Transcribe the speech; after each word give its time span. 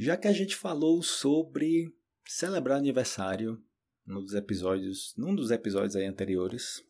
Já 0.00 0.16
que 0.16 0.28
a 0.28 0.32
gente 0.32 0.54
falou 0.54 1.02
sobre 1.02 1.92
celebrar 2.24 2.78
aniversário 2.78 3.60
nos 4.06 4.32
episódios, 4.32 5.12
num 5.16 5.34
dos 5.34 5.50
episódios 5.50 5.96
aí 5.96 6.04
anteriores, 6.04 6.84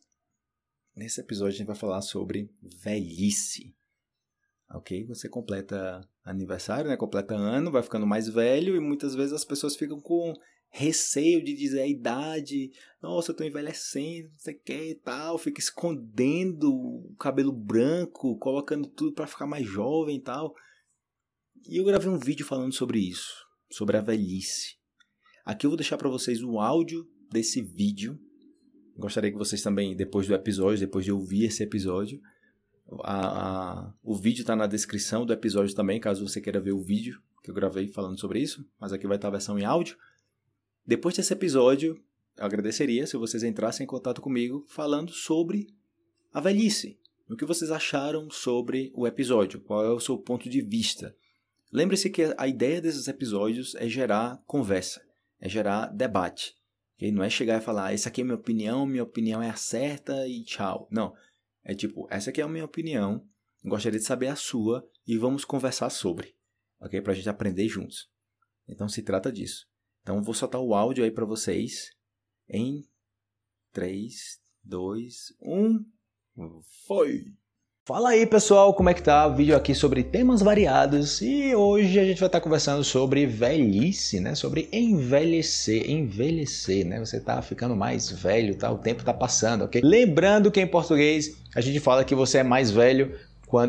nesse 0.95 1.19
episódio 1.19 1.55
a 1.55 1.57
gente 1.57 1.65
vai 1.65 1.75
falar 1.75 2.03
sobre 2.03 2.53
velhice. 2.61 3.75
Ok? 4.69 5.05
Você 5.05 5.27
completa 5.27 6.07
aniversário, 6.23 6.87
né? 6.87 6.95
Completa 6.95 7.33
ano, 7.33 7.71
vai 7.71 7.81
ficando 7.81 8.05
mais 8.05 8.29
velho 8.29 8.75
e 8.75 8.79
muitas 8.79 9.15
vezes 9.15 9.33
as 9.33 9.43
pessoas 9.43 9.75
ficam 9.75 9.99
com 9.99 10.31
receio 10.69 11.43
de 11.43 11.55
dizer 11.55 11.81
a 11.81 11.87
idade. 11.87 12.69
Nossa, 13.01 13.31
eu 13.31 13.35
tô 13.35 13.43
envelhecendo, 13.43 14.29
não 14.29 14.37
sei 14.37 14.53
o 14.53 14.59
que 14.59 14.91
e 14.91 14.95
tal. 14.95 15.39
Fica 15.39 15.59
escondendo 15.59 16.71
o 16.71 17.15
cabelo 17.19 17.51
branco, 17.51 18.37
colocando 18.37 18.87
tudo 18.87 19.13
para 19.13 19.25
ficar 19.25 19.47
mais 19.47 19.65
jovem 19.65 20.17
e 20.17 20.21
tal. 20.21 20.53
E 21.67 21.77
eu 21.77 21.83
gravei 21.83 22.09
um 22.09 22.17
vídeo 22.17 22.45
falando 22.45 22.73
sobre 22.73 22.99
isso, 22.99 23.45
sobre 23.71 23.97
a 23.97 24.01
velhice. 24.01 24.77
Aqui 25.45 25.65
eu 25.65 25.69
vou 25.69 25.77
deixar 25.77 25.97
para 25.97 26.09
vocês 26.09 26.43
o 26.43 26.59
áudio 26.59 27.07
desse 27.31 27.61
vídeo. 27.61 28.19
Gostaria 28.97 29.31
que 29.31 29.37
vocês 29.37 29.61
também, 29.61 29.95
depois 29.95 30.27
do 30.27 30.33
episódio, 30.33 30.79
depois 30.79 31.05
de 31.05 31.11
ouvir 31.11 31.45
esse 31.45 31.63
episódio, 31.63 32.21
a, 33.03 33.83
a, 33.83 33.93
o 34.03 34.15
vídeo 34.15 34.41
está 34.41 34.55
na 34.55 34.67
descrição 34.67 35.25
do 35.25 35.33
episódio 35.33 35.75
também, 35.75 35.99
caso 35.99 36.27
você 36.27 36.41
queira 36.41 36.59
ver 36.59 36.73
o 36.73 36.81
vídeo 36.81 37.21
que 37.43 37.49
eu 37.49 37.55
gravei 37.55 37.87
falando 37.87 38.19
sobre 38.19 38.39
isso. 38.39 38.65
Mas 38.79 38.91
aqui 38.91 39.07
vai 39.07 39.17
estar 39.17 39.27
a 39.27 39.31
versão 39.31 39.57
em 39.57 39.63
áudio. 39.63 39.97
Depois 40.85 41.15
desse 41.15 41.33
episódio, 41.33 42.01
eu 42.37 42.45
agradeceria 42.45 43.05
se 43.05 43.17
vocês 43.17 43.43
entrassem 43.43 43.83
em 43.83 43.87
contato 43.87 44.21
comigo 44.21 44.65
falando 44.67 45.11
sobre 45.11 45.67
a 46.33 46.41
velhice. 46.41 46.99
O 47.29 47.35
que 47.35 47.45
vocês 47.45 47.69
acharam 47.69 48.29
sobre 48.29 48.91
o 48.95 49.05
episódio? 49.05 49.61
Qual 49.61 49.85
é 49.85 49.89
o 49.89 49.99
seu 49.99 50.17
ponto 50.17 50.49
de 50.49 50.61
vista? 50.61 51.15
Lembre-se 51.71 52.09
que 52.09 52.33
a 52.37 52.47
ideia 52.47 52.81
desses 52.81 53.07
episódios 53.07 53.75
é 53.75 53.87
gerar 53.87 54.41
conversa, 54.47 55.05
é 55.39 55.47
gerar 55.47 55.87
debate. 55.87 56.55
Okay? 56.95 57.11
Não 57.11 57.23
é 57.23 57.29
chegar 57.29 57.61
e 57.61 57.63
falar, 57.63 57.93
essa 57.93 58.09
aqui 58.09 58.21
é 58.21 58.23
minha 58.23 58.35
opinião, 58.35 58.85
minha 58.85 59.03
opinião 59.03 59.41
é 59.41 59.49
a 59.49 59.55
certa 59.55 60.27
e 60.27 60.43
tchau. 60.43 60.87
Não. 60.91 61.13
É 61.63 61.75
tipo, 61.75 62.07
essa 62.09 62.31
aqui 62.31 62.41
é 62.41 62.43
a 62.43 62.47
minha 62.47 62.65
opinião, 62.65 63.23
gostaria 63.63 63.99
de 63.99 64.05
saber 64.05 64.27
a 64.27 64.35
sua 64.35 64.87
e 65.05 65.17
vamos 65.17 65.45
conversar 65.45 65.89
sobre. 65.89 66.35
Ok? 66.79 66.99
Pra 67.01 67.13
gente 67.13 67.29
aprender 67.29 67.67
juntos. 67.67 68.09
Então 68.67 68.89
se 68.89 69.03
trata 69.03 69.31
disso. 69.31 69.67
Então 70.01 70.23
vou 70.23 70.33
soltar 70.33 70.61
o 70.61 70.73
áudio 70.73 71.03
aí 71.03 71.11
para 71.11 71.25
vocês 71.25 71.91
em 72.47 72.83
3, 73.71 74.39
2, 74.63 75.33
1. 75.39 75.85
Foi! 76.87 77.25
Fala 77.89 78.09
aí 78.09 78.23
pessoal, 78.23 78.71
como 78.71 78.91
é 78.91 78.93
que 78.93 79.01
tá? 79.01 79.27
Vídeo 79.27 79.55
aqui 79.55 79.73
sobre 79.73 80.03
temas 80.03 80.43
variados 80.43 81.23
e 81.23 81.55
hoje 81.55 81.99
a 81.99 82.05
gente 82.05 82.19
vai 82.19 82.27
estar 82.27 82.39
conversando 82.39 82.83
sobre 82.83 83.25
velhice, 83.25 84.19
né? 84.19 84.35
Sobre 84.35 84.69
envelhecer, 84.71 85.89
envelhecer, 85.89 86.85
né? 86.85 86.99
Você 86.99 87.19
tá 87.19 87.41
ficando 87.41 87.75
mais 87.75 88.11
velho, 88.11 88.53
tá? 88.53 88.71
O 88.71 88.77
tempo 88.77 89.03
tá 89.03 89.11
passando, 89.11 89.63
ok? 89.63 89.81
Lembrando 89.83 90.51
que 90.51 90.61
em 90.61 90.67
português 90.67 91.35
a 91.55 91.61
gente 91.61 91.79
fala 91.79 92.03
que 92.03 92.13
você 92.13 92.37
é 92.37 92.43
mais 92.43 92.69
velho 92.69 93.11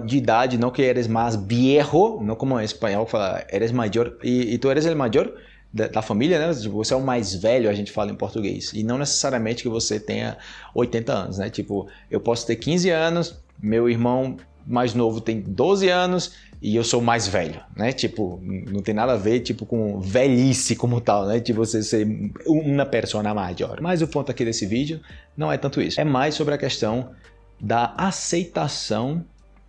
de 0.05 0.19
idade, 0.19 0.59
não 0.59 0.71
que 0.71 0.83
eres 0.83 1.07
mais 1.07 1.35
viejo, 1.35 2.21
não 2.21 2.37
como 2.37 2.61
em 2.61 2.65
espanhol 2.65 3.07
fala 3.07 3.43
eres 3.51 3.73
maior 3.73 4.13
e, 4.23 4.53
e 4.53 4.59
tu 4.59 4.71
eres 4.71 4.85
el 4.85 4.97
maior 4.97 5.33
da, 5.73 5.87
da, 5.87 6.03
família, 6.03 6.39
né? 6.39 6.53
Tipo, 6.53 6.77
você 6.77 6.93
é 6.93 6.97
o 6.99 7.01
mais 7.01 7.35
velho, 7.35 7.71
a 7.71 7.73
gente 7.73 7.91
fala 7.91 8.11
em 8.11 8.17
português. 8.17 8.73
E 8.75 8.83
não 8.83 8.99
necessariamente 8.99 9.63
que 9.63 9.69
você 9.71 9.99
tenha 9.99 10.37
80 10.75 11.11
anos, 11.11 11.39
né? 11.39 11.49
Tipo, 11.49 11.89
eu 12.11 12.21
posso 12.21 12.47
ter 12.47 12.57
15 12.57 12.91
anos, 12.91 13.41
meu 13.63 13.89
irmão 13.89 14.37
mais 14.67 14.95
novo 14.95 15.21
tem 15.21 15.41
12 15.41 15.89
anos 15.89 16.33
e 16.63 16.77
eu 16.77 16.85
sou 16.85 17.01
mais 17.01 17.27
velho, 17.27 17.61
né? 17.75 17.93
Tipo, 17.93 18.39
não 18.43 18.83
tem 18.83 18.95
nada 18.95 19.15
a 19.15 19.17
ver 19.17 19.41
tipo 19.41 19.65
com 19.65 19.99
velhice 20.01 20.77
como 20.77 21.01
tal, 21.01 21.27
né? 21.27 21.41
De 21.41 21.53
você 21.53 21.83
ser 21.83 22.07
uma 22.47 22.85
persona 22.85 23.33
maior. 23.33 23.81
Mas 23.81 24.03
o 24.03 24.09
ponto 24.09 24.31
aqui 24.31 24.45
desse 24.45 24.67
vídeo 24.67 25.01
não 25.37 25.51
é 25.51 25.57
tanto 25.57 25.81
isso. 25.81 26.01
É 26.01 26.05
mais 26.05 26.35
sobre 26.35 26.55
a 26.55 26.59
questão 26.59 27.11
da 27.59 27.95
aceitação 27.97 29.25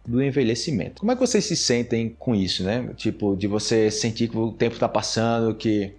do 0.06 0.22
envelhecimento. 0.22 1.00
Como 1.00 1.12
é 1.12 1.16
que 1.16 1.22
vocês 1.22 1.46
se 1.46 1.56
sentem 1.56 2.16
com 2.18 2.35
isso, 2.35 2.63
né? 2.63 2.90
Tipo, 2.96 3.35
de 3.35 3.47
você 3.47 3.90
sentir 3.90 4.28
que 4.28 4.38
o 4.38 4.52
tempo 4.52 4.73
está 4.73 4.90
passando, 4.90 5.56
que 5.56 5.94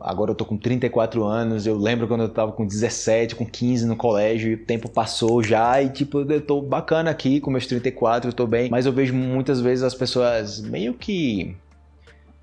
Agora 0.00 0.30
eu 0.30 0.34
tô 0.34 0.44
com 0.44 0.56
34 0.56 1.24
anos, 1.24 1.66
eu 1.66 1.76
lembro 1.76 2.08
quando 2.08 2.22
eu 2.22 2.28
tava 2.28 2.52
com 2.52 2.66
17, 2.66 3.34
com 3.34 3.46
15 3.46 3.86
no 3.86 3.96
colégio, 3.96 4.50
e 4.50 4.54
o 4.54 4.58
tempo 4.58 4.88
passou 4.88 5.42
já 5.42 5.82
e 5.82 5.88
tipo, 5.88 6.20
eu 6.20 6.40
tô 6.40 6.60
bacana 6.60 7.10
aqui 7.10 7.40
com 7.40 7.50
meus 7.50 7.66
34, 7.66 8.30
eu 8.30 8.34
tô 8.34 8.46
bem, 8.46 8.70
mas 8.70 8.86
eu 8.86 8.92
vejo 8.92 9.14
muitas 9.14 9.60
vezes 9.60 9.84
as 9.84 9.94
pessoas 9.94 10.60
meio 10.60 10.94
que 10.94 11.54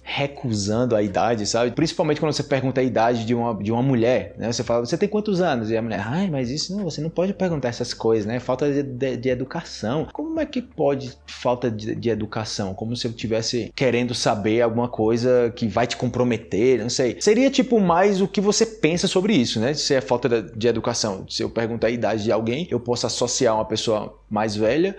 recusando 0.09 0.95
a 0.95 1.03
idade, 1.03 1.45
sabe? 1.45 1.71
Principalmente 1.71 2.21
quando 2.21 2.31
você 2.31 2.41
pergunta 2.41 2.79
a 2.79 2.83
idade 2.83 3.25
de 3.25 3.35
uma, 3.35 3.53
de 3.61 3.73
uma 3.73 3.83
mulher, 3.83 4.33
né? 4.37 4.49
Você 4.49 4.63
fala, 4.63 4.85
você 4.85 4.97
tem 4.97 5.09
quantos 5.09 5.41
anos? 5.41 5.69
E 5.69 5.75
a 5.75 5.81
mulher, 5.81 6.01
ai, 6.01 6.29
mas 6.29 6.49
isso 6.49 6.73
não, 6.73 6.85
você 6.85 7.01
não 7.01 7.09
pode 7.09 7.33
perguntar 7.33 7.67
essas 7.67 7.93
coisas, 7.93 8.25
né? 8.25 8.39
Falta 8.39 8.71
de, 8.71 8.83
de, 8.83 9.17
de 9.17 9.29
educação. 9.29 10.07
Como 10.13 10.39
é 10.39 10.45
que 10.45 10.61
pode 10.61 11.11
falta 11.27 11.69
de, 11.69 11.93
de, 11.93 12.09
educação? 12.09 12.73
Como 12.73 12.95
se 12.95 13.05
eu 13.05 13.11
estivesse 13.11 13.69
querendo 13.75 14.15
saber 14.15 14.61
alguma 14.61 14.87
coisa 14.87 15.51
que 15.53 15.67
vai 15.67 15.85
te 15.85 15.97
comprometer, 15.97 16.79
não 16.79 16.89
sei. 16.89 17.17
Seria 17.19 17.51
tipo 17.51 17.77
mais 17.77 18.21
o 18.21 18.29
que 18.29 18.39
você 18.39 18.65
pensa 18.65 19.07
sobre 19.07 19.33
isso, 19.33 19.59
né? 19.59 19.73
Se 19.73 19.93
é 19.93 19.99
falta 19.99 20.41
de 20.41 20.67
educação. 20.69 21.25
Se 21.29 21.43
eu 21.43 21.49
perguntar 21.49 21.87
a 21.87 21.91
idade 21.91 22.23
de 22.23 22.31
alguém, 22.31 22.65
eu 22.71 22.79
posso 22.79 23.05
associar 23.05 23.55
uma 23.55 23.65
pessoa 23.65 24.17
mais 24.29 24.55
velha 24.55 24.95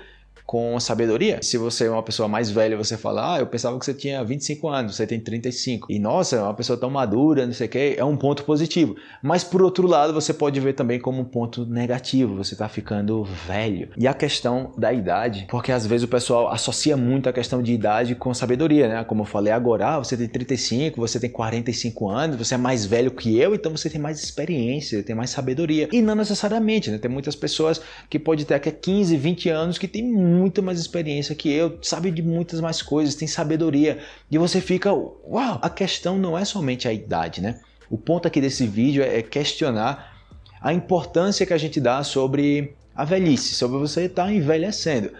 com 0.48 0.80
sabedoria. 0.80 1.40
Se 1.42 1.58
você 1.58 1.84
é 1.84 1.90
uma 1.90 2.02
pessoa 2.02 2.26
mais 2.26 2.50
velha, 2.50 2.74
você 2.74 2.96
fala, 2.96 3.34
ah, 3.34 3.38
eu 3.38 3.46
pensava 3.46 3.78
que 3.78 3.84
você 3.84 3.92
tinha 3.92 4.24
25 4.24 4.66
anos, 4.66 4.96
você 4.96 5.06
tem 5.06 5.20
35. 5.20 5.92
E 5.92 5.98
nossa, 5.98 6.36
é 6.36 6.40
uma 6.40 6.54
pessoa 6.54 6.78
tão 6.78 6.88
madura, 6.88 7.44
não 7.44 7.52
sei 7.52 7.66
o 7.66 7.70
que, 7.70 7.94
é 7.98 8.02
um 8.02 8.16
ponto 8.16 8.44
positivo. 8.44 8.96
Mas 9.22 9.44
por 9.44 9.60
outro 9.60 9.86
lado, 9.86 10.14
você 10.14 10.32
pode 10.32 10.58
ver 10.58 10.72
também 10.72 10.98
como 10.98 11.20
um 11.20 11.24
ponto 11.24 11.66
negativo, 11.66 12.34
você 12.34 12.54
está 12.54 12.66
ficando 12.66 13.24
velho. 13.46 13.90
E 13.94 14.08
a 14.08 14.14
questão 14.14 14.72
da 14.78 14.90
idade, 14.90 15.46
porque 15.50 15.70
às 15.70 15.86
vezes 15.86 16.04
o 16.04 16.08
pessoal 16.08 16.48
associa 16.48 16.96
muito 16.96 17.28
a 17.28 17.32
questão 17.32 17.62
de 17.62 17.74
idade 17.74 18.14
com 18.14 18.32
sabedoria, 18.32 18.88
né? 18.88 19.04
Como 19.04 19.24
eu 19.24 19.26
falei 19.26 19.52
agora, 19.52 19.96
ah, 19.96 19.98
você 19.98 20.16
tem 20.16 20.28
35, 20.28 20.98
você 20.98 21.20
tem 21.20 21.28
45 21.28 22.08
anos, 22.08 22.36
você 22.36 22.54
é 22.54 22.58
mais 22.58 22.86
velho 22.86 23.10
que 23.10 23.38
eu, 23.38 23.54
então 23.54 23.76
você 23.76 23.90
tem 23.90 24.00
mais 24.00 24.24
experiência, 24.24 25.02
tem 25.02 25.14
mais 25.14 25.28
sabedoria. 25.28 25.90
E 25.92 26.00
não 26.00 26.14
necessariamente, 26.14 26.90
né? 26.90 26.96
Tem 26.96 27.10
muitas 27.10 27.36
pessoas 27.36 27.82
que 28.08 28.18
pode 28.18 28.46
ter 28.46 28.54
até 28.54 28.70
15, 28.70 29.14
20 29.14 29.50
anos 29.50 29.76
que 29.76 29.86
tem 29.86 30.37
muito 30.38 30.62
mais 30.62 30.78
experiência 30.78 31.34
que 31.34 31.50
eu, 31.50 31.78
sabe 31.82 32.10
de 32.10 32.22
muitas 32.22 32.60
mais 32.60 32.80
coisas, 32.80 33.14
tem 33.14 33.26
sabedoria. 33.26 33.98
E 34.30 34.38
você 34.38 34.60
fica, 34.60 34.92
uau! 34.92 35.58
A 35.60 35.68
questão 35.68 36.18
não 36.18 36.38
é 36.38 36.44
somente 36.44 36.86
a 36.86 36.92
idade, 36.92 37.40
né? 37.40 37.60
O 37.90 37.98
ponto 37.98 38.28
aqui 38.28 38.40
desse 38.40 38.66
vídeo 38.66 39.02
é 39.02 39.22
questionar 39.22 40.16
a 40.60 40.72
importância 40.72 41.46
que 41.46 41.52
a 41.52 41.58
gente 41.58 41.80
dá 41.80 42.02
sobre 42.02 42.74
a 42.94 43.04
velhice, 43.04 43.54
sobre 43.54 43.78
você 43.78 44.02
estar 44.02 44.24
tá 44.24 44.32
envelhecendo. 44.32 45.10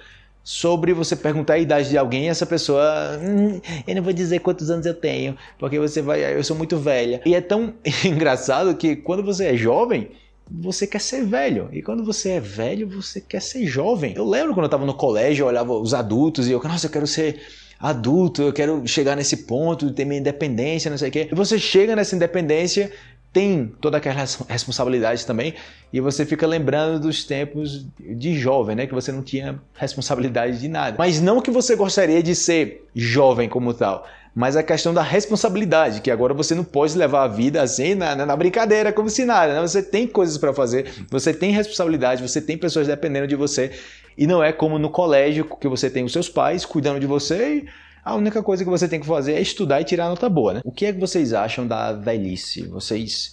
Sobre 0.43 0.95
você 0.95 1.15
perguntar 1.15 1.55
a 1.55 1.59
idade 1.59 1.91
de 1.91 1.99
alguém 1.99 2.25
e 2.25 2.29
essa 2.29 2.47
pessoa, 2.47 2.83
hum, 3.23 3.61
eu 3.87 3.95
não 3.95 4.03
vou 4.03 4.15
dizer 4.15 4.39
quantos 4.39 4.71
anos 4.71 4.87
eu 4.87 4.95
tenho, 4.95 5.37
porque 5.59 5.79
você 5.79 6.00
vai, 6.00 6.35
eu 6.35 6.43
sou 6.43 6.56
muito 6.56 6.79
velha. 6.79 7.21
E 7.27 7.35
é 7.35 7.41
tão 7.41 7.75
engraçado 8.05 8.75
que 8.75 8.97
quando 8.97 9.23
você 9.23 9.49
é 9.49 9.56
jovem, 9.56 10.09
você 10.50 10.86
quer 10.86 11.00
ser 11.00 11.25
velho. 11.25 11.69
E 11.72 11.82
quando 11.82 12.04
você 12.04 12.31
é 12.31 12.41
velho, 12.41 12.88
você 12.88 13.20
quer 13.20 13.41
ser 13.41 13.66
jovem. 13.66 14.14
Eu 14.16 14.28
lembro 14.28 14.54
quando 14.54 14.64
eu 14.64 14.66
estava 14.66 14.86
no 14.86 14.94
colégio, 14.94 15.44
eu 15.44 15.48
olhava 15.48 15.72
os 15.72 15.94
adultos 15.94 16.48
e 16.48 16.53
eu, 16.53 16.60
nossa, 16.62 16.86
eu 16.86 16.91
quero 16.91 17.06
ser 17.06 17.41
adulto, 17.78 18.42
eu 18.42 18.53
quero 18.53 18.87
chegar 18.87 19.16
nesse 19.16 19.38
ponto 19.38 19.92
ter 19.92 20.04
minha 20.04 20.20
independência, 20.20 20.91
não 20.91 20.98
sei 20.98 21.08
o 21.08 21.12
quê. 21.12 21.28
E 21.31 21.34
você 21.34 21.58
chega 21.58 21.94
nessa 21.94 22.16
independência, 22.16 22.91
tem 23.38 23.72
toda 23.81 23.99
aquela 23.99 24.25
responsabilidade 24.49 25.25
também, 25.25 25.54
e 25.93 26.00
você 26.00 26.26
fica 26.26 26.44
lembrando 26.44 26.99
dos 26.99 27.22
tempos 27.22 27.87
de 27.97 28.37
jovem, 28.37 28.75
né? 28.75 28.84
Que 28.84 28.93
você 28.93 29.12
não 29.12 29.22
tinha 29.22 29.60
responsabilidade 29.75 30.59
de 30.59 30.66
nada. 30.66 30.97
Mas 30.99 31.21
não 31.21 31.41
que 31.41 31.50
você 31.50 31.76
gostaria 31.76 32.21
de 32.21 32.34
ser 32.34 32.88
jovem 32.97 33.49
como 33.49 33.72
tal, 33.72 34.04
mas 34.34 34.56
a 34.56 34.62
questão 34.62 34.93
da 34.93 35.03
responsabilidade, 35.03 36.00
que 36.00 36.11
agora 36.11 36.35
você 36.35 36.52
não 36.52 36.64
pode 36.64 36.99
levar 36.99 37.23
a 37.23 37.29
vida 37.29 37.62
assim 37.62 37.94
na, 37.94 38.17
na 38.17 38.37
brincadeira, 38.37 38.93
como 38.93 39.08
se 39.08 39.25
nada, 39.25 39.55
né? 39.55 39.61
Você 39.61 39.85
tem 39.85 40.05
coisas 40.05 40.37
para 40.37 40.52
fazer, 40.52 41.06
você 41.08 41.32
tem 41.32 41.52
responsabilidade, 41.52 42.26
você 42.26 42.40
tem 42.40 42.58
pessoas 42.58 42.88
dependendo 42.88 43.29
de 43.29 43.37
você, 43.37 43.70
e 44.17 44.26
não 44.26 44.43
é 44.43 44.52
como 44.52 44.81
no 44.81 44.90
colégio 44.90 45.44
que 45.61 45.69
você 45.69 45.88
tem 45.88 46.05
os 46.05 46.12
seus 46.12 46.29
pais 46.29 46.64
cuidando 46.64 46.99
de 46.99 47.06
você 47.06 47.58
e 47.58 47.69
a 48.08 48.14
única 48.14 48.43
coisa 48.43 48.64
que 48.64 48.70
você 48.70 48.88
tem 48.88 48.99
que 48.99 49.06
fazer 49.06 49.34
é 49.34 49.40
estudar 49.40 49.82
e 49.82 49.84
tirar 49.84 50.08
nota 50.08 50.31
boa, 50.31 50.55
né? 50.55 50.60
O 50.64 50.72
que 50.72 50.87
é 50.87 50.93
que 50.93 50.99
vocês 50.99 51.34
acham 51.34 51.66
da 51.66 51.93
velhice? 51.93 52.66
Vocês 52.66 53.32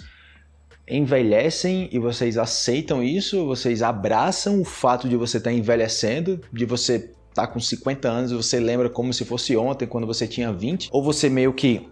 envelhecem 0.86 1.88
e 1.94 1.98
vocês 1.98 2.38
aceitam 2.38 3.02
isso? 3.02 3.46
Vocês 3.46 3.82
abraçam 3.82 4.60
o 4.60 4.66
fato 4.66 5.08
de 5.08 5.16
você 5.16 5.38
estar 5.38 5.50
tá 5.50 5.56
envelhecendo, 5.56 6.42
de 6.52 6.66
você 6.66 7.10
tá 7.34 7.48
com 7.48 7.58
50 7.58 8.10
anos 8.10 8.32
e 8.32 8.36
você 8.36 8.60
lembra 8.60 8.90
como 8.90 9.14
se 9.14 9.24
fosse 9.24 9.56
ontem, 9.56 9.88
quando 9.88 10.06
você 10.06 10.28
tinha 10.28 10.52
20? 10.52 10.90
Ou 10.92 11.02
você 11.02 11.30
meio 11.30 11.54
que 11.54 11.90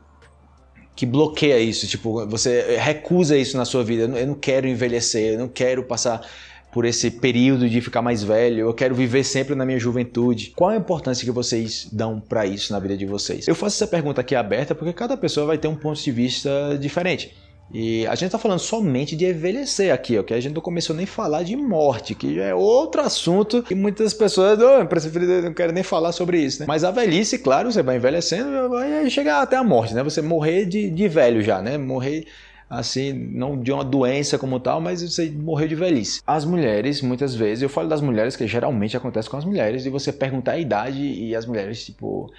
que 0.96 1.08
bloqueia 1.08 1.60
isso, 1.60 1.88
tipo, 1.88 2.24
você 2.28 2.78
recusa 2.78 3.36
isso 3.36 3.58
na 3.58 3.66
sua 3.66 3.84
vida. 3.84 4.04
Eu 4.16 4.28
não 4.28 4.36
quero 4.36 4.68
envelhecer, 4.68 5.34
eu 5.34 5.40
não 5.40 5.48
quero 5.48 5.84
passar 5.84 6.22
por 6.74 6.86
esse 6.86 7.12
período 7.12 7.70
de 7.70 7.80
ficar 7.80 8.02
mais 8.02 8.24
velho, 8.24 8.62
eu 8.62 8.74
quero 8.74 8.96
viver 8.96 9.24
sempre 9.24 9.54
na 9.54 9.66
minha 9.66 9.80
juventude. 9.80 10.52
Qual 10.56 10.72
a 10.72 10.76
importância 10.76 11.24
que 11.24 11.32
vocês 11.32 11.88
dão 11.92 12.20
para 12.20 12.46
isso 12.46 12.74
na 12.74 12.80
vida 12.80 12.98
de 12.98 13.06
vocês? 13.06 13.48
Eu 13.48 13.56
faço 13.56 13.76
essa 13.76 13.88
pergunta 13.88 14.22
aqui 14.22 14.36
aberta 14.36 14.74
porque 14.74 14.92
cada 14.92 15.16
pessoa 15.16 15.46
vai 15.46 15.58
ter 15.58 15.68
um 15.68 15.76
ponto 15.76 16.02
de 16.02 16.12
vista 16.12 16.50
diferente. 16.80 17.32
E 17.72 18.06
a 18.08 18.14
gente 18.14 18.26
está 18.26 18.38
falando 18.38 18.60
somente 18.60 19.16
de 19.16 19.26
envelhecer 19.26 19.94
aqui, 19.94 20.18
ok? 20.18 20.36
A 20.36 20.40
gente 20.40 20.54
não 20.54 20.62
começou 20.62 20.96
nem 20.96 21.06
a 21.06 21.08
falar 21.08 21.44
de 21.44 21.56
morte, 21.56 22.14
que 22.14 22.40
é 22.40 22.54
outro 22.54 23.02
assunto 23.02 23.64
que 23.64 23.74
muitas 23.74 24.14
pessoas 24.14 24.60
oh, 24.60 24.80
não 25.42 25.54
querem 25.54 25.74
nem 25.74 25.84
falar 25.84 26.12
sobre 26.12 26.40
isso, 26.40 26.60
né? 26.60 26.66
Mas 26.68 26.84
a 26.84 26.92
velhice, 26.92 27.40
claro, 27.40 27.72
você 27.72 27.82
vai 27.82 27.96
envelhecendo, 27.96 28.70
vai 28.70 29.10
chegar 29.10 29.42
até 29.42 29.56
a 29.56 29.64
morte, 29.64 29.94
né? 29.94 30.04
Você 30.04 30.22
morrer 30.22 30.66
de, 30.66 30.90
de 30.90 31.08
velho 31.08 31.42
já, 31.42 31.62
né? 31.62 31.78
Morrer 31.78 32.28
assim, 32.80 33.14
não 33.14 33.60
de 33.60 33.72
uma 33.72 33.84
doença 33.84 34.38
como 34.38 34.60
tal, 34.60 34.82
mas 34.82 35.02
você 35.02 35.30
morreu 35.32 35.68
de 35.68 35.76
velhice. 35.76 36.22
As 36.26 36.46
mulheres, 36.46 37.02
muitas 37.02 37.36
vezes, 37.36 37.62
eu 37.62 37.70
falo 37.70 37.88
das 37.88 38.02
mulheres 38.02 38.36
que 38.36 38.48
geralmente 38.48 38.98
acontece 38.98 39.30
com 39.30 39.38
as 39.38 39.46
mulheres, 39.46 39.84
de 39.84 39.90
você 39.90 40.12
perguntar 40.12 40.54
a 40.54 40.60
idade 40.60 41.02
e 41.02 41.36
as 41.36 41.46
mulheres, 41.46 41.86
tipo, 41.86 42.32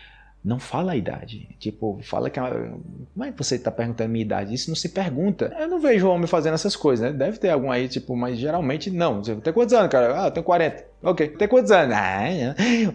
não 0.45 0.59
fala 0.59 0.93
a 0.93 0.97
idade. 0.97 1.49
Tipo, 1.59 1.99
fala 2.03 2.29
que. 2.29 2.39
Como 2.39 3.25
é 3.25 3.33
que 3.33 3.39
você 3.39 3.55
está 3.55 3.71
perguntando 3.71 4.11
a 4.11 4.13
minha 4.13 4.25
idade? 4.25 4.53
Isso 4.53 4.69
não 4.69 4.77
se 4.77 4.91
pergunta. 4.91 5.55
Eu 5.59 5.67
não 5.67 5.81
vejo 5.81 6.07
homem 6.07 6.27
fazendo 6.27 6.53
essas 6.53 6.77
coisas, 6.77 7.11
né? 7.11 7.17
Deve 7.17 7.39
ter 7.39 7.49
algum 7.49 7.71
aí, 7.71 7.89
tipo, 7.89 8.15
mas 8.15 8.39
geralmente 8.39 8.91
não. 8.91 9.25
Você 9.25 9.35
tem 9.37 9.53
quantos 9.55 9.73
anos, 9.73 9.91
cara? 9.91 10.23
Ah, 10.23 10.27
eu 10.27 10.31
tenho 10.31 10.45
40. 10.45 10.85
Ok. 11.05 11.29
Tem 11.29 11.47
quantos 11.47 11.71
anos? 11.71 11.95
Ah, 11.95 12.25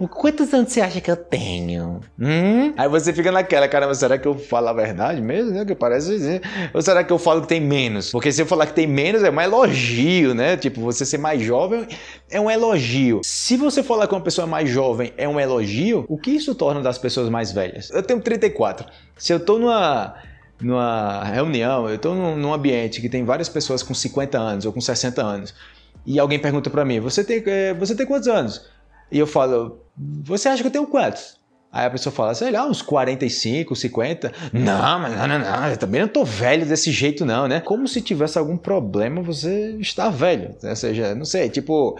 quantos 0.09 0.51
anos 0.51 0.71
você 0.71 0.81
acha 0.81 0.99
que 0.99 1.11
eu 1.11 1.15
tenho? 1.15 2.01
Hum? 2.19 2.73
Aí 2.75 2.89
você 2.89 3.13
fica 3.13 3.31
naquela, 3.31 3.67
cara, 3.67 3.93
será 3.93 4.17
que 4.17 4.27
eu 4.27 4.33
falo 4.33 4.67
a 4.67 4.73
verdade 4.73 5.21
mesmo? 5.21 5.51
Né? 5.51 5.63
Que 5.63 5.75
parece 5.75 6.07
dizer. 6.09 6.41
Ou 6.73 6.81
será 6.81 7.03
que 7.03 7.13
eu 7.13 7.19
falo 7.19 7.41
que 7.41 7.47
tem 7.47 7.61
menos? 7.61 8.09
Porque 8.09 8.31
se 8.31 8.41
eu 8.41 8.47
falar 8.47 8.65
que 8.65 8.73
tem 8.73 8.87
menos, 8.87 9.23
é 9.23 9.29
um 9.29 9.39
elogio, 9.39 10.33
né? 10.33 10.57
Tipo, 10.57 10.81
você 10.81 11.05
ser 11.05 11.19
mais 11.19 11.39
jovem 11.39 11.87
é 12.31 12.41
um 12.41 12.49
elogio. 12.49 13.21
Se 13.23 13.55
você 13.55 13.83
falar 13.83 14.07
que 14.07 14.15
uma 14.15 14.21
pessoa 14.21 14.47
mais 14.47 14.67
jovem 14.67 15.13
é 15.15 15.27
um 15.27 15.39
elogio, 15.39 16.03
o 16.09 16.17
que 16.17 16.31
isso 16.31 16.55
torna 16.55 16.81
das 16.81 16.97
pessoas 16.97 17.29
mais 17.29 17.51
velhas? 17.51 17.91
Eu 17.91 18.01
tenho 18.01 18.19
34. 18.19 18.87
Se 19.17 19.31
eu 19.31 19.39
tô 19.39 19.59
numa 19.59 20.15
numa 20.59 21.23
reunião, 21.23 21.87
eu 21.87 21.95
estou 21.95 22.13
num, 22.13 22.35
num, 22.35 22.53
ambiente 22.53 22.99
que 22.99 23.07
tem 23.07 23.23
várias 23.23 23.47
pessoas 23.47 23.81
com 23.81 23.93
50 23.93 24.37
anos 24.37 24.65
ou 24.65 24.73
com 24.73 24.81
60 24.81 25.21
anos 25.21 25.53
e 26.09 26.17
alguém 26.17 26.39
pergunta 26.39 26.71
para 26.71 26.83
mim, 26.83 26.99
você 26.99 27.23
tem, 27.23 27.43
é, 27.45 27.71
você 27.75 27.93
tem 27.93 28.03
quantos 28.03 28.27
anos? 28.27 28.65
E 29.11 29.19
eu 29.19 29.27
falo, 29.27 29.85
você 29.95 30.49
acha 30.49 30.63
que 30.63 30.67
eu 30.67 30.71
tenho 30.71 30.87
quantos? 30.87 31.37
Aí 31.71 31.85
a 31.85 31.89
pessoa 31.91 32.11
fala, 32.11 32.33
sei 32.33 32.49
lá, 32.49 32.65
uns 32.65 32.81
45, 32.81 33.75
50. 33.75 34.33
Não, 34.51 34.99
mas 34.99 35.15
não, 35.15 35.27
não, 35.27 35.37
não, 35.37 35.67
eu 35.67 35.77
também 35.77 36.01
não 36.01 36.07
tô 36.07 36.25
velho 36.25 36.65
desse 36.65 36.91
jeito 36.91 37.23
não, 37.27 37.47
né? 37.47 37.59
Como 37.59 37.87
se 37.87 38.01
tivesse 38.01 38.39
algum 38.39 38.57
problema 38.57 39.21
você 39.21 39.77
estar 39.79 40.09
velho. 40.09 40.55
Ou 40.63 40.75
seja, 40.75 41.13
não 41.13 41.25
sei, 41.25 41.47
tipo, 41.47 41.95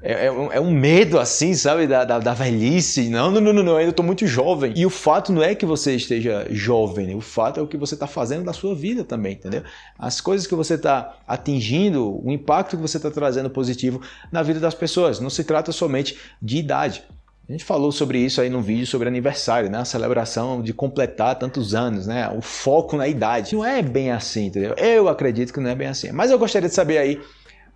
é, 0.00 0.26
é, 0.26 0.32
um, 0.32 0.52
é, 0.52 0.60
um, 0.60 0.70
medo 0.70 1.18
assim, 1.18 1.54
sabe, 1.54 1.86
da, 1.86 2.04
da, 2.04 2.18
da, 2.18 2.32
velhice. 2.32 3.08
Não, 3.08 3.30
não, 3.30 3.40
não, 3.40 3.52
não, 3.52 3.72
eu 3.72 3.76
ainda 3.78 3.90
estou 3.90 4.04
muito 4.04 4.26
jovem. 4.26 4.72
E 4.76 4.86
o 4.86 4.90
fato 4.90 5.32
não 5.32 5.42
é 5.42 5.54
que 5.54 5.66
você 5.66 5.94
esteja 5.94 6.46
jovem, 6.50 7.06
né? 7.06 7.14
o 7.14 7.20
fato 7.20 7.58
é 7.58 7.62
o 7.62 7.66
que 7.66 7.76
você 7.76 7.94
está 7.94 8.06
fazendo 8.06 8.44
da 8.44 8.52
sua 8.52 8.74
vida 8.74 9.02
também, 9.02 9.32
entendeu? 9.32 9.62
As 9.98 10.20
coisas 10.20 10.46
que 10.46 10.54
você 10.54 10.74
está 10.74 11.16
atingindo, 11.26 12.24
o 12.24 12.30
impacto 12.30 12.76
que 12.76 12.82
você 12.82 12.96
está 12.96 13.10
trazendo 13.10 13.50
positivo 13.50 14.00
na 14.30 14.42
vida 14.42 14.60
das 14.60 14.74
pessoas. 14.74 15.18
Não 15.18 15.30
se 15.30 15.42
trata 15.42 15.72
somente 15.72 16.16
de 16.40 16.58
idade. 16.58 17.02
A 17.48 17.52
gente 17.52 17.64
falou 17.64 17.90
sobre 17.90 18.18
isso 18.18 18.42
aí 18.42 18.50
no 18.50 18.60
vídeo 18.60 18.86
sobre 18.86 19.08
aniversário, 19.08 19.70
né? 19.70 19.78
A 19.78 19.84
celebração 19.84 20.60
de 20.62 20.74
completar 20.74 21.34
tantos 21.36 21.74
anos, 21.74 22.06
né? 22.06 22.30
O 22.36 22.42
foco 22.42 22.94
na 22.94 23.08
idade. 23.08 23.54
Não 23.54 23.64
é 23.64 23.80
bem 23.82 24.10
assim, 24.10 24.46
entendeu? 24.46 24.74
Eu 24.76 25.08
acredito 25.08 25.52
que 25.52 25.58
não 25.58 25.70
é 25.70 25.74
bem 25.74 25.88
assim. 25.88 26.12
Mas 26.12 26.30
eu 26.30 26.38
gostaria 26.38 26.68
de 26.68 26.74
saber 26.74 26.98
aí 26.98 27.18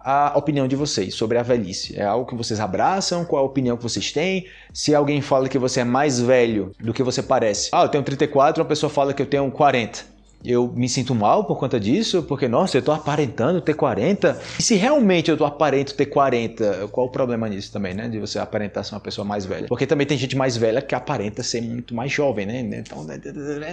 a 0.05 0.33
opinião 0.37 0.67
de 0.67 0.77
vocês 0.77 1.15
sobre 1.15 1.39
a 1.39 1.43
velhice. 1.43 1.99
É 1.99 2.05
algo 2.05 2.27
que 2.27 2.35
vocês 2.35 2.61
abraçam? 2.61 3.25
Qual 3.25 3.43
a 3.43 3.47
opinião 3.47 3.77
que 3.77 3.83
vocês 3.83 4.13
têm? 4.13 4.47
Se 4.73 4.95
alguém 4.95 5.21
fala 5.21 5.49
que 5.49 5.59
você 5.59 5.81
é 5.81 5.85
mais 5.85 6.21
velho 6.21 6.73
do 6.81 6.93
que 6.93 7.03
você 7.03 7.23
parece. 7.23 7.71
Ah, 7.73 7.83
eu 7.83 7.89
tenho 7.89 8.05
34, 8.05 8.63
uma 8.63 8.69
pessoa 8.69 8.91
fala 8.91 9.15
que 9.15 9.23
eu 9.23 9.27
tenho 9.27 9.51
40. 9.51 10.13
Eu 10.45 10.73
me 10.75 10.89
sinto 10.89 11.15
mal 11.15 11.45
por 11.45 11.57
conta 11.57 11.79
disso, 11.79 12.25
porque, 12.25 12.49
nossa, 12.49 12.77
eu 12.77 12.83
tô 12.83 12.91
aparentando 12.91 13.61
ter 13.61 13.75
40. 13.75 14.41
E 14.59 14.63
se 14.63 14.75
realmente 14.75 15.31
eu 15.31 15.37
tô 15.37 15.45
aparento 15.45 15.95
ter 15.95 16.07
40, 16.07 16.89
qual 16.91 17.07
o 17.07 17.11
problema 17.11 17.49
nisso 17.49 17.73
também, 17.73 17.95
né? 17.95 18.09
De 18.09 18.19
você 18.19 18.41
aparentar 18.41 18.85
ser 18.85 18.95
uma 18.95 19.01
pessoa 19.01 19.25
mais 19.25 19.47
velha. 19.47 19.69
Porque 19.69 19.87
também 19.87 20.05
tem 20.05 20.19
gente 20.19 20.37
mais 20.37 20.57
velha 20.57 20.83
que 20.83 20.97
aparenta 20.97 21.45
ser 21.45 21.63
muito 21.63 21.95
mais 21.95 22.11
jovem, 22.11 22.45
né? 22.45 22.59
Então, 22.59 23.07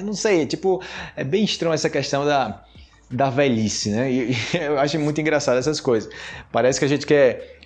não 0.03 0.13
sei, 0.13 0.45
tipo, 0.45 0.79
é 1.15 1.23
bem 1.23 1.43
estranho 1.43 1.73
essa 1.73 1.89
questão 1.89 2.23
da 2.23 2.63
da 3.09 3.29
velhice, 3.29 3.89
né? 3.89 4.11
E, 4.11 4.35
eu 4.53 4.79
acho 4.79 4.99
muito 4.99 5.19
engraçado 5.19 5.57
essas 5.57 5.79
coisas. 5.79 6.11
Parece 6.51 6.79
que 6.79 6.85
a 6.85 6.87
gente 6.87 7.05
quer 7.05 7.59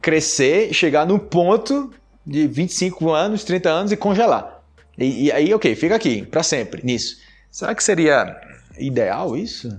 crescer, 0.00 0.72
chegar 0.72 1.06
no 1.06 1.18
ponto 1.18 1.92
de 2.26 2.46
25 2.46 3.10
anos, 3.10 3.44
30 3.44 3.70
anos 3.70 3.92
e 3.92 3.96
congelar. 3.96 4.62
E, 4.98 5.26
e 5.26 5.32
aí, 5.32 5.54
ok, 5.54 5.74
fica 5.74 5.94
aqui, 5.94 6.24
para 6.24 6.42
sempre, 6.42 6.84
nisso. 6.84 7.18
Será 7.50 7.74
que 7.74 7.82
seria 7.82 8.38
ideal 8.78 9.36
isso? 9.36 9.78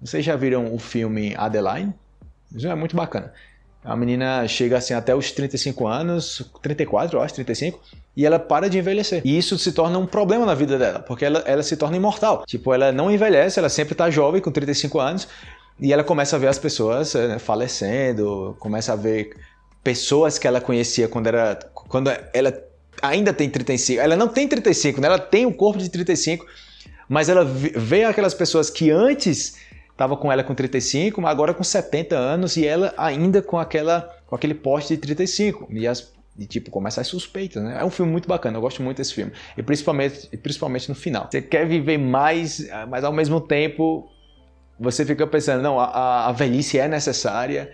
Vocês 0.00 0.24
já 0.24 0.36
viram 0.36 0.74
o 0.74 0.78
filme 0.78 1.34
Adeline? 1.36 1.94
Isso 2.54 2.66
é 2.66 2.74
muito 2.74 2.96
bacana. 2.96 3.32
A 3.84 3.94
menina 3.94 4.48
chega 4.48 4.78
assim 4.78 4.94
até 4.94 5.14
os 5.14 5.30
35 5.30 5.86
anos, 5.86 6.50
34, 6.62 7.18
eu 7.18 7.22
acho, 7.22 7.34
35, 7.34 7.78
e 8.16 8.24
ela 8.24 8.38
para 8.38 8.70
de 8.70 8.78
envelhecer. 8.78 9.20
E 9.24 9.36
isso 9.36 9.58
se 9.58 9.72
torna 9.72 9.98
um 9.98 10.06
problema 10.06 10.46
na 10.46 10.54
vida 10.54 10.78
dela, 10.78 11.00
porque 11.00 11.24
ela, 11.24 11.40
ela 11.40 11.62
se 11.62 11.76
torna 11.76 11.96
imortal. 11.96 12.44
Tipo, 12.46 12.72
ela 12.72 12.90
não 12.90 13.10
envelhece, 13.10 13.58
ela 13.58 13.68
sempre 13.68 13.92
está 13.92 14.08
jovem, 14.08 14.40
com 14.40 14.50
35 14.50 14.98
anos, 14.98 15.28
e 15.78 15.92
ela 15.92 16.02
começa 16.02 16.36
a 16.36 16.38
ver 16.38 16.46
as 16.46 16.58
pessoas 16.58 17.12
né, 17.14 17.38
falecendo, 17.38 18.56
começa 18.58 18.94
a 18.94 18.96
ver 18.96 19.36
pessoas 19.82 20.38
que 20.38 20.46
ela 20.46 20.60
conhecia 20.60 21.06
quando 21.06 21.26
era 21.26 21.58
quando 21.74 22.10
ela 22.32 22.58
ainda 23.02 23.32
tem 23.34 23.50
35. 23.50 24.00
Ela 24.00 24.16
não 24.16 24.28
tem 24.28 24.48
35, 24.48 25.00
né? 25.00 25.08
Ela 25.08 25.18
tem 25.18 25.44
um 25.44 25.52
corpo 25.52 25.78
de 25.78 25.90
35, 25.90 26.46
mas 27.08 27.28
ela 27.28 27.44
vê 27.44 28.04
aquelas 28.04 28.32
pessoas 28.32 28.70
que 28.70 28.90
antes 28.90 29.56
estavam 29.94 30.16
com 30.16 30.30
ela 30.30 30.42
com 30.42 30.54
35, 30.54 31.20
mas 31.22 31.30
agora 31.30 31.54
com 31.54 31.62
70 31.62 32.16
anos 32.16 32.56
e 32.56 32.66
ela 32.66 32.92
ainda 32.96 33.40
com 33.40 33.58
aquela 33.58 34.12
com 34.26 34.34
aquele 34.34 34.54
poste 34.54 34.94
de 34.94 35.00
35. 35.00 35.68
E 35.70 35.86
as 35.86 36.12
de 36.36 36.46
tipo, 36.46 36.68
começa 36.68 37.00
as 37.00 37.06
suspeitas, 37.06 37.62
né? 37.62 37.78
É 37.80 37.84
um 37.84 37.90
filme 37.90 38.10
muito 38.10 38.28
bacana, 38.28 38.56
eu 38.56 38.60
gosto 38.60 38.82
muito 38.82 38.96
desse 38.96 39.14
filme. 39.14 39.30
E 39.56 39.62
principalmente, 39.62 40.36
principalmente 40.38 40.88
no 40.88 40.94
final. 40.94 41.28
Você 41.30 41.40
quer 41.40 41.64
viver 41.64 41.96
mais, 41.96 42.66
mas 42.88 43.04
ao 43.04 43.12
mesmo 43.12 43.40
tempo 43.40 44.10
você 44.78 45.04
fica 45.06 45.24
pensando, 45.28 45.62
não, 45.62 45.78
a, 45.78 46.26
a 46.26 46.32
velhice 46.32 46.76
é 46.76 46.88
necessária 46.88 47.70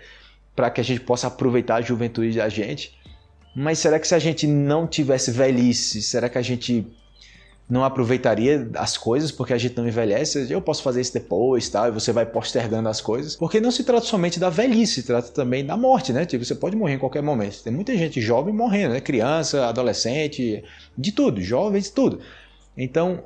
para 0.55 0.69
que 0.69 0.79
a 0.79 0.83
gente 0.83 1.01
possa 1.01 1.25
aproveitar 1.25 1.77
a 1.77 1.81
juventude 1.81 2.37
da 2.37 2.47
gente. 2.49 2.95
Mas 3.55 3.79
será 3.79 3.99
que 3.99 4.07
se 4.07 4.13
a 4.13 4.19
gente 4.19 4.45
não 4.45 4.85
tivesse 4.85 5.31
velhice, 5.31 6.01
será 6.01 6.29
que 6.29 6.37
a 6.37 6.41
gente 6.41 6.87
não 7.71 7.85
aproveitaria 7.85 8.69
as 8.75 8.97
coisas 8.97 9.31
porque 9.31 9.53
a 9.53 9.57
gente 9.57 9.77
não 9.77 9.87
envelhece, 9.87 10.51
eu 10.51 10.61
posso 10.61 10.83
fazer 10.83 10.99
isso 10.99 11.13
depois, 11.13 11.69
tal, 11.69 11.87
e 11.87 11.91
você 11.91 12.11
vai 12.11 12.25
postergando 12.25 12.89
as 12.89 12.99
coisas. 12.99 13.37
Porque 13.37 13.61
não 13.61 13.71
se 13.71 13.85
trata 13.85 14.05
somente 14.05 14.41
da 14.41 14.49
velhice, 14.49 14.95
se 14.95 15.03
trata 15.03 15.29
também 15.29 15.65
da 15.65 15.77
morte, 15.77 16.11
né? 16.11 16.25
Tipo, 16.25 16.43
você 16.43 16.53
pode 16.53 16.75
morrer 16.75 16.95
em 16.95 16.99
qualquer 16.99 17.23
momento. 17.23 17.63
Tem 17.63 17.71
muita 17.71 17.95
gente 17.95 18.19
jovem 18.19 18.53
morrendo, 18.53 18.91
né? 18.91 18.99
Criança, 18.99 19.67
adolescente, 19.67 20.61
de 20.97 21.11
tudo, 21.13 21.39
jovens, 21.39 21.89
tudo. 21.89 22.19
Então, 22.75 23.23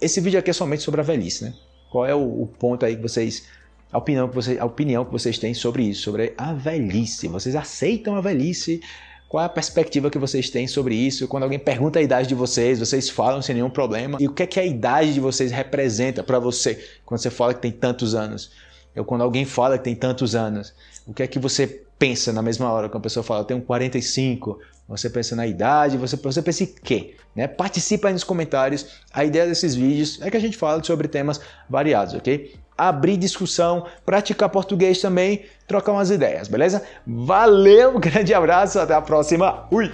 esse 0.00 0.20
vídeo 0.20 0.38
aqui 0.38 0.50
é 0.50 0.52
somente 0.52 0.84
sobre 0.84 1.00
a 1.00 1.04
velhice, 1.04 1.42
né? 1.46 1.54
Qual 1.90 2.06
é 2.06 2.14
o, 2.14 2.42
o 2.42 2.46
ponto 2.46 2.86
aí 2.86 2.94
que 2.94 3.02
vocês 3.02 3.48
a 3.90 3.98
opinião 3.98 4.28
que, 4.28 4.34
vocês, 4.36 4.60
a 4.60 4.64
opinião 4.64 5.04
que 5.04 5.10
vocês 5.10 5.38
têm 5.38 5.54
sobre 5.54 5.82
isso, 5.82 6.02
sobre 6.02 6.34
a 6.38 6.52
velhice. 6.52 7.26
Vocês 7.26 7.56
aceitam 7.56 8.14
a 8.14 8.20
velhice? 8.20 8.80
Qual 9.28 9.42
é 9.42 9.46
a 9.46 9.50
perspectiva 9.50 10.10
que 10.10 10.18
vocês 10.18 10.48
têm 10.48 10.66
sobre 10.66 10.94
isso? 10.94 11.28
Quando 11.28 11.42
alguém 11.42 11.58
pergunta 11.58 11.98
a 11.98 12.02
idade 12.02 12.28
de 12.28 12.34
vocês, 12.34 12.78
vocês 12.78 13.10
falam 13.10 13.42
sem 13.42 13.54
nenhum 13.54 13.68
problema. 13.68 14.16
E 14.18 14.26
o 14.26 14.32
que 14.32 14.42
é 14.42 14.46
que 14.46 14.58
a 14.58 14.64
idade 14.64 15.12
de 15.12 15.20
vocês 15.20 15.52
representa 15.52 16.22
para 16.22 16.38
você 16.38 16.82
quando 17.04 17.20
você 17.20 17.28
fala 17.28 17.52
que 17.52 17.60
tem 17.60 17.70
tantos 17.70 18.14
anos? 18.14 18.50
Ou 18.96 19.04
quando 19.04 19.20
alguém 19.20 19.44
fala 19.44 19.76
que 19.76 19.84
tem 19.84 19.94
tantos 19.94 20.34
anos, 20.34 20.72
o 21.06 21.12
que 21.12 21.22
é 21.22 21.26
que 21.26 21.38
você 21.38 21.82
pensa 21.98 22.32
na 22.32 22.40
mesma 22.40 22.72
hora 22.72 22.88
quando 22.88 23.00
a 23.00 23.02
pessoa 23.02 23.22
fala, 23.22 23.40
eu 23.40 23.44
tenho 23.44 23.60
45, 23.60 24.60
você 24.88 25.10
pensa 25.10 25.36
na 25.36 25.46
idade, 25.46 25.98
você, 25.98 26.16
você 26.16 26.40
pensa 26.40 26.62
em 26.62 26.66
quê? 26.66 27.14
Né? 27.36 27.46
Participa 27.46 28.08
aí 28.08 28.14
nos 28.14 28.24
comentários. 28.24 28.86
A 29.12 29.24
ideia 29.24 29.46
desses 29.46 29.74
vídeos 29.74 30.18
é 30.22 30.30
que 30.30 30.36
a 30.38 30.40
gente 30.40 30.56
fala 30.56 30.82
sobre 30.82 31.06
temas 31.06 31.38
variados, 31.68 32.14
ok? 32.14 32.54
Abrir 32.78 33.16
discussão, 33.16 33.84
praticar 34.06 34.48
português 34.48 35.00
também, 35.00 35.44
trocar 35.66 35.92
umas 35.92 36.10
ideias, 36.10 36.46
beleza? 36.46 36.82
Valeu, 37.04 37.98
grande 38.00 38.32
abraço, 38.32 38.78
até 38.78 38.94
a 38.94 39.02
próxima. 39.02 39.66
Fui! 39.68 39.92